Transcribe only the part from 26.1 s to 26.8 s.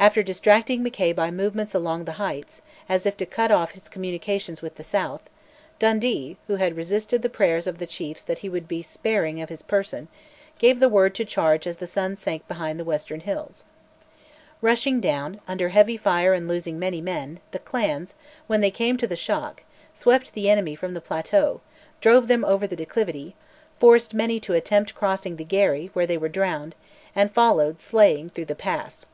were drowned,